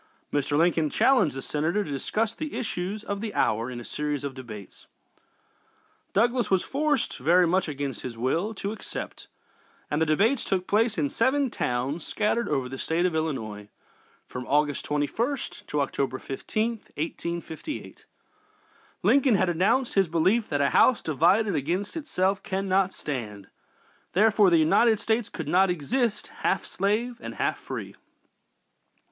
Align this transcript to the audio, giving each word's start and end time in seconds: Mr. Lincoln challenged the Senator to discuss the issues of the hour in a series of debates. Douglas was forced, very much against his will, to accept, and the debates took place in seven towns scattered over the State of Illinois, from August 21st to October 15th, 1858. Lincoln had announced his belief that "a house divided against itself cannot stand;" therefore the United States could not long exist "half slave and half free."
Mr. 0.33 0.57
Lincoln 0.57 0.89
challenged 0.89 1.35
the 1.35 1.43
Senator 1.43 1.83
to 1.83 1.91
discuss 1.91 2.33
the 2.33 2.57
issues 2.57 3.03
of 3.03 3.21
the 3.21 3.35
hour 3.35 3.69
in 3.69 3.79
a 3.79 3.85
series 3.85 4.23
of 4.23 4.33
debates. 4.33 4.87
Douglas 6.13 6.49
was 6.49 6.63
forced, 6.63 7.17
very 7.19 7.45
much 7.45 7.67
against 7.67 8.01
his 8.01 8.17
will, 8.17 8.55
to 8.55 8.71
accept, 8.71 9.27
and 9.91 10.01
the 10.01 10.07
debates 10.07 10.43
took 10.43 10.65
place 10.65 10.97
in 10.97 11.07
seven 11.11 11.51
towns 11.51 12.03
scattered 12.03 12.49
over 12.49 12.67
the 12.67 12.79
State 12.79 13.05
of 13.05 13.13
Illinois, 13.13 13.69
from 14.25 14.47
August 14.47 14.87
21st 14.87 15.67
to 15.67 15.81
October 15.81 16.17
15th, 16.17 16.89
1858. 16.97 18.05
Lincoln 19.03 19.35
had 19.35 19.49
announced 19.49 19.93
his 19.93 20.07
belief 20.07 20.49
that 20.49 20.61
"a 20.61 20.71
house 20.71 21.03
divided 21.03 21.53
against 21.53 21.95
itself 21.95 22.41
cannot 22.41 22.91
stand;" 22.91 23.49
therefore 24.13 24.49
the 24.49 24.57
United 24.57 24.99
States 24.99 25.29
could 25.29 25.47
not 25.47 25.69
long 25.69 25.75
exist 25.75 26.25
"half 26.39 26.65
slave 26.65 27.17
and 27.19 27.35
half 27.35 27.59
free." 27.59 27.95